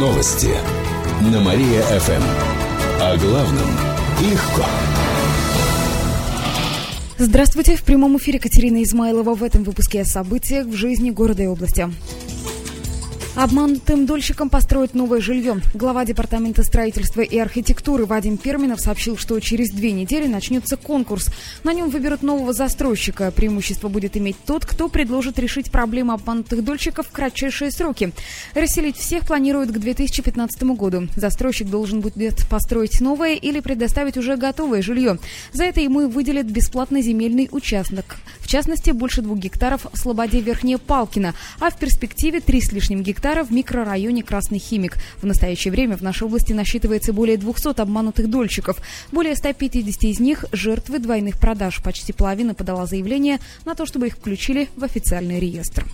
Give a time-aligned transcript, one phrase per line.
[0.00, 0.48] Новости
[1.30, 2.22] на Мария-ФМ.
[3.02, 3.70] О главном
[4.22, 4.64] легко.
[7.18, 7.76] Здравствуйте.
[7.76, 11.86] В прямом эфире Катерина Измайлова в этом выпуске о событиях в жизни города и области.
[13.36, 15.60] Обманутым дольщикам построить новое жилье.
[15.72, 21.28] Глава Департамента строительства и архитектуры Вадим Перминов сообщил, что через две недели начнется конкурс.
[21.62, 23.30] На нем выберут нового застройщика.
[23.30, 28.12] Преимущество будет иметь тот, кто предложит решить проблему обманутых дольщиков в кратчайшие сроки.
[28.54, 31.06] Расселить всех планируют к 2015 году.
[31.14, 35.18] Застройщик должен будет построить новое или предоставить уже готовое жилье.
[35.52, 38.16] За это ему выделят бесплатный земельный участок.
[38.40, 43.04] В частности, больше двух гектаров в Слободе Верхняя Палкина, а в перспективе три с лишним
[43.04, 44.96] гектара гектара в микрорайоне Красный Химик.
[45.20, 48.78] В настоящее время в нашей области насчитывается более 200 обманутых дольщиков.
[49.12, 51.82] Более 150 из них– жертвы двойных продаж.
[51.82, 55.84] Почти половина подала заявление на то, чтобы их включили в официальный реестр.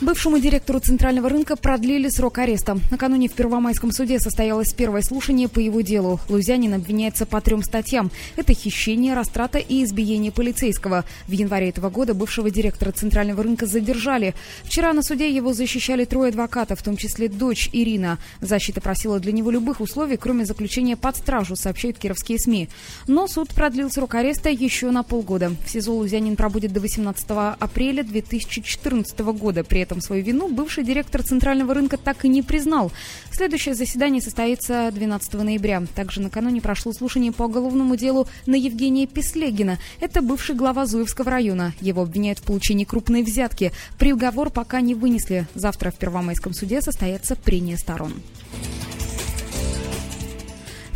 [0.00, 2.76] Бывшему директору Центрального рынка продлили срок ареста.
[2.90, 6.18] Накануне в Первомайском суде состоялось первое слушание по его делу.
[6.28, 8.10] Лузянин обвиняется по трем статьям.
[8.34, 11.04] Это хищение, растрата и избиение полицейского.
[11.28, 14.34] В январе этого года бывшего директора Центрального рынка задержали.
[14.64, 18.18] Вчера на суде его защищали трое адвокатов, в том числе дочь Ирина.
[18.40, 22.68] Защита просила для него любых условий, кроме заключения под стражу, сообщают кировские СМИ.
[23.06, 25.52] Но суд продлил срок ареста еще на полгода.
[25.64, 27.24] В СИЗО Лузянин пробудет до 18
[27.60, 29.62] апреля 2014 года.
[29.62, 32.90] При этом этом свою вину бывший директор Центрального рынка так и не признал.
[33.30, 35.82] Следующее заседание состоится 12 ноября.
[35.94, 39.78] Также накануне прошло слушание по уголовному делу на Евгения Песлегина.
[40.00, 41.72] Это бывший глава Зуевского района.
[41.80, 43.72] Его обвиняют в получении крупной взятки.
[43.98, 45.46] Приговор пока не вынесли.
[45.54, 48.14] Завтра в Первомайском суде состоятся прения сторон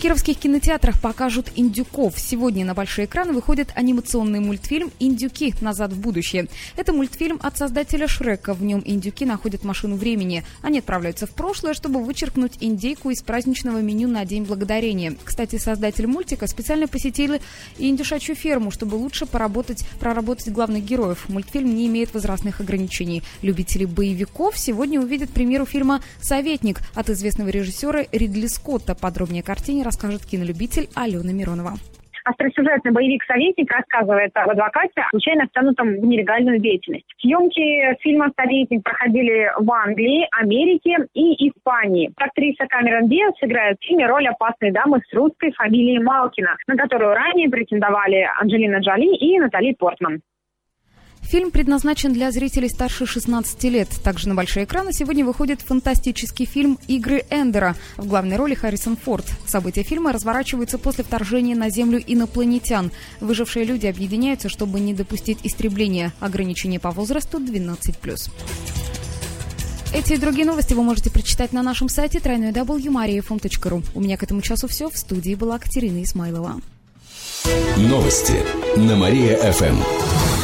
[0.00, 2.18] кировских кинотеатрах покажут «Индюков».
[2.18, 5.54] Сегодня на большой экран выходит анимационный мультфильм «Индюки.
[5.60, 6.48] Назад в будущее».
[6.76, 8.54] Это мультфильм от создателя Шрека.
[8.54, 10.42] В нем индюки находят машину времени.
[10.62, 15.14] Они отправляются в прошлое, чтобы вычеркнуть индейку из праздничного меню на День Благодарения.
[15.22, 17.34] Кстати, создатель мультика специально посетил
[17.76, 21.28] индюшачью ферму, чтобы лучше поработать, проработать главных героев.
[21.28, 23.22] Мультфильм не имеет возрастных ограничений.
[23.42, 28.94] Любители боевиков сегодня увидят премьеру фильма «Советник» от известного режиссера Ридли Скотта.
[28.94, 31.72] Подробнее картине расскажет кинолюбитель Алена Миронова.
[32.24, 37.06] Остросюжетный боевик «Советник» рассказывает об адвокате, случайно втянутом в нелегальную деятельность.
[37.18, 42.12] Съемки фильма «Советник» проходили в Англии, Америке и Испании.
[42.16, 47.14] Актриса Камерон Диас сыграет в фильме роль опасной дамы с русской фамилией Малкина, на которую
[47.14, 50.20] ранее претендовали Анджелина Джоли и Натали Портман.
[51.30, 53.88] Фильм предназначен для зрителей старше 16 лет.
[54.02, 57.76] Также на большие экраны сегодня выходит фантастический фильм «Игры Эндера».
[57.96, 59.26] В главной роли Харрисон Форд.
[59.46, 62.90] События фильма разворачиваются после вторжения на Землю инопланетян.
[63.20, 66.12] Выжившие люди объединяются, чтобы не допустить истребления.
[66.18, 68.30] Ограничение по возрасту 12+.
[69.94, 73.84] Эти и другие новости вы можете прочитать на нашем сайте www.mariafm.ru.
[73.94, 74.90] У меня к этому часу все.
[74.90, 76.60] В студии была Катерина Исмайлова.
[77.76, 78.42] Новости
[78.76, 80.09] на Мария-ФМ.